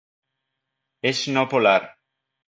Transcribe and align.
És 1.11 1.21
no 1.35 1.43
polar. 1.51 1.79